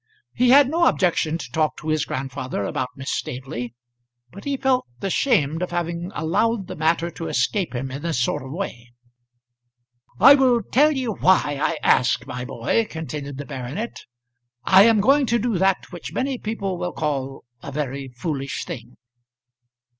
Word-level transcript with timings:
He 0.33 0.49
had 0.49 0.67
no 0.67 0.85
objection 0.87 1.37
to 1.37 1.51
talk 1.51 1.77
to 1.77 1.89
his 1.89 2.05
grandfather 2.05 2.63
about 2.63 2.89
Miss 2.95 3.11
Staveley, 3.11 3.75
but 4.31 4.45
he 4.45 4.57
felt 4.57 4.87
ashamed 4.99 5.61
of 5.61 5.69
having 5.69 6.11
allowed 6.15 6.65
the 6.65 6.75
matter 6.75 7.11
to 7.11 7.27
escape 7.27 7.75
him 7.75 7.91
in 7.91 8.01
this 8.01 8.17
sort 8.17 8.41
of 8.43 8.51
way. 8.51 8.89
"I 10.19 10.33
will 10.33 10.63
tell 10.63 10.91
you 10.91 11.11
why 11.13 11.59
I 11.61 11.77
ask, 11.83 12.25
my 12.25 12.43
boy," 12.45 12.85
continued 12.89 13.37
the 13.37 13.45
baronet. 13.45 14.05
"I 14.63 14.85
am 14.85 15.01
going 15.01 15.27
to 15.27 15.37
do 15.37 15.59
that 15.59 15.91
which 15.91 16.13
many 16.13 16.39
people 16.39 16.79
will 16.79 16.93
call 16.93 17.43
a 17.61 17.71
very 17.71 18.07
foolish 18.07 18.65
thing." 18.65 18.97